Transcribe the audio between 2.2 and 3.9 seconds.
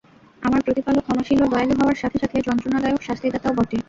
সাথে যন্ত্রণাদায়ক শাস্তিদাতাও বটে।